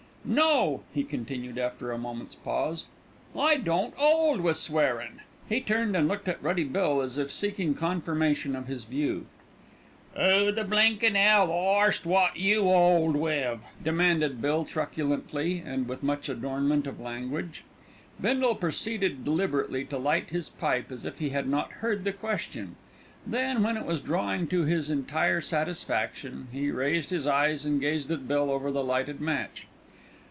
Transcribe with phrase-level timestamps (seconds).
[0.23, 2.85] No!" he continued after a moment's pause,
[3.35, 7.73] "I don't 'old wi' swearin'." He turned and looked at Ruddy Bill as if seeking
[7.73, 9.25] confirmation of his view.
[10.15, 16.29] "'Oo the blinkin' 'ell arst wot you 'old wiv?" demanded Bill truculently, and with much
[16.29, 17.63] adornment of language.
[18.21, 22.75] Bindle proceeded deliberately to light his pipe as if he had not heard the question;
[23.25, 28.11] then, when it was drawing to his entire satisfaction, he raised his eyes and gazed
[28.11, 29.65] at Bill over the lighted match.